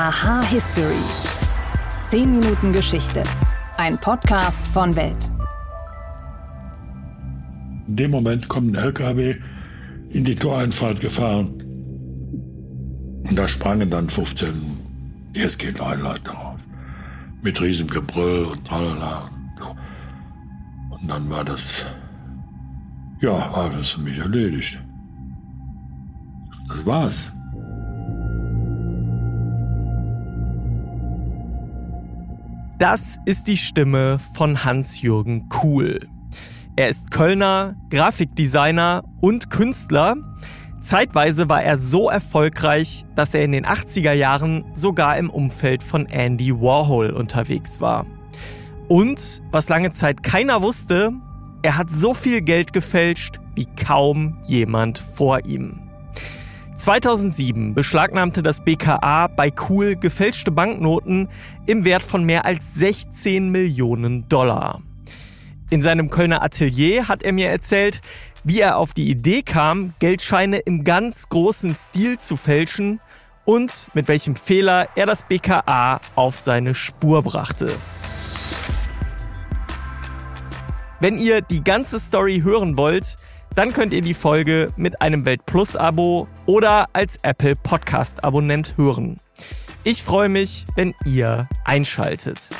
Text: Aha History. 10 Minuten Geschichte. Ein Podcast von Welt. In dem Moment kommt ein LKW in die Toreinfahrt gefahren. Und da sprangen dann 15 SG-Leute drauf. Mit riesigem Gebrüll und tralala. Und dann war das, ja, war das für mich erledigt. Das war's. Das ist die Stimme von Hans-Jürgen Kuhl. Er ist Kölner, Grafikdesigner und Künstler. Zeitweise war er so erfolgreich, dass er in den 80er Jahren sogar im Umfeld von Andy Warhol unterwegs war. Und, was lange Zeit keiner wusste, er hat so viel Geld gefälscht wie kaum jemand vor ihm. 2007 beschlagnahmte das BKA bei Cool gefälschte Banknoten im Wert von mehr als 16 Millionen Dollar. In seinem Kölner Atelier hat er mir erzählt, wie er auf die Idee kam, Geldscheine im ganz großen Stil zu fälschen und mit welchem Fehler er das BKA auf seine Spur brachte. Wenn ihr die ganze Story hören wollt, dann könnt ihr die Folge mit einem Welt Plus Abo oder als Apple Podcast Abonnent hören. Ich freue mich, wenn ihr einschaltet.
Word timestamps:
Aha 0.00 0.42
History. 0.44 1.02
10 2.08 2.30
Minuten 2.30 2.72
Geschichte. 2.72 3.24
Ein 3.78 3.98
Podcast 3.98 4.64
von 4.68 4.94
Welt. 4.94 5.32
In 7.88 7.96
dem 7.96 8.12
Moment 8.12 8.46
kommt 8.46 8.76
ein 8.76 8.84
LKW 8.84 9.34
in 10.10 10.22
die 10.22 10.36
Toreinfahrt 10.36 11.00
gefahren. 11.00 11.48
Und 13.28 13.36
da 13.36 13.48
sprangen 13.48 13.90
dann 13.90 14.08
15 14.08 14.54
SG-Leute 15.34 16.20
drauf. 16.22 16.60
Mit 17.42 17.60
riesigem 17.60 17.90
Gebrüll 17.90 18.44
und 18.44 18.64
tralala. 18.68 19.28
Und 20.90 21.10
dann 21.10 21.28
war 21.28 21.42
das, 21.42 21.84
ja, 23.20 23.32
war 23.52 23.68
das 23.70 23.88
für 23.88 24.02
mich 24.02 24.16
erledigt. 24.16 24.78
Das 26.68 26.86
war's. 26.86 27.32
Das 32.78 33.18
ist 33.24 33.48
die 33.48 33.56
Stimme 33.56 34.20
von 34.34 34.64
Hans-Jürgen 34.64 35.48
Kuhl. 35.48 36.08
Er 36.76 36.88
ist 36.88 37.10
Kölner, 37.10 37.74
Grafikdesigner 37.90 39.02
und 39.20 39.50
Künstler. 39.50 40.14
Zeitweise 40.80 41.48
war 41.48 41.60
er 41.60 41.80
so 41.80 42.08
erfolgreich, 42.08 43.04
dass 43.16 43.34
er 43.34 43.42
in 43.42 43.50
den 43.50 43.66
80er 43.66 44.12
Jahren 44.12 44.64
sogar 44.76 45.18
im 45.18 45.28
Umfeld 45.28 45.82
von 45.82 46.06
Andy 46.06 46.54
Warhol 46.60 47.10
unterwegs 47.10 47.80
war. 47.80 48.06
Und, 48.86 49.42
was 49.50 49.68
lange 49.68 49.92
Zeit 49.92 50.22
keiner 50.22 50.62
wusste, 50.62 51.10
er 51.62 51.76
hat 51.76 51.90
so 51.90 52.14
viel 52.14 52.42
Geld 52.42 52.72
gefälscht 52.72 53.40
wie 53.56 53.66
kaum 53.66 54.38
jemand 54.44 54.98
vor 54.98 55.44
ihm. 55.46 55.87
2007 56.78 57.74
beschlagnahmte 57.74 58.42
das 58.42 58.60
BKA 58.60 59.26
bei 59.26 59.52
Cool 59.68 59.96
gefälschte 59.96 60.52
Banknoten 60.52 61.28
im 61.66 61.84
Wert 61.84 62.04
von 62.04 62.24
mehr 62.24 62.44
als 62.44 62.60
16 62.76 63.50
Millionen 63.50 64.28
Dollar. 64.28 64.80
In 65.70 65.82
seinem 65.82 66.08
Kölner 66.08 66.42
Atelier 66.42 67.08
hat 67.08 67.24
er 67.24 67.32
mir 67.32 67.48
erzählt, 67.48 68.00
wie 68.44 68.60
er 68.60 68.78
auf 68.78 68.94
die 68.94 69.10
Idee 69.10 69.42
kam, 69.42 69.92
Geldscheine 69.98 70.58
im 70.58 70.84
ganz 70.84 71.28
großen 71.28 71.74
Stil 71.74 72.18
zu 72.18 72.36
fälschen 72.36 73.00
und 73.44 73.90
mit 73.92 74.06
welchem 74.06 74.36
Fehler 74.36 74.88
er 74.94 75.06
das 75.06 75.24
BKA 75.24 76.00
auf 76.14 76.38
seine 76.38 76.74
Spur 76.74 77.22
brachte. 77.22 77.76
Wenn 81.00 81.18
ihr 81.18 81.42
die 81.42 81.62
ganze 81.62 81.98
Story 81.98 82.40
hören 82.42 82.78
wollt, 82.78 83.16
dann 83.58 83.72
könnt 83.72 83.92
ihr 83.92 84.02
die 84.02 84.14
Folge 84.14 84.72
mit 84.76 85.02
einem 85.02 85.24
Welt 85.24 85.44
Plus 85.44 85.74
Abo 85.74 86.28
oder 86.46 86.90
als 86.92 87.18
Apple 87.22 87.56
Podcast 87.56 88.22
Abonnent 88.22 88.74
hören. 88.76 89.18
Ich 89.82 90.04
freue 90.04 90.28
mich, 90.28 90.64
wenn 90.76 90.94
ihr 91.04 91.48
einschaltet. 91.64 92.50